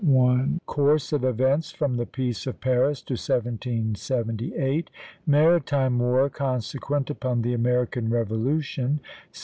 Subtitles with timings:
[0.65, 4.89] COURSE OF EVENTS FROM THE PEACE OF PARIS TO 1778.
[5.27, 9.01] MARITIME WAR CONSEQUENT UPON THE AMERICAN REVOLUTION.